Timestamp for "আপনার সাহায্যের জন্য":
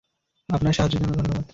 0.49-1.13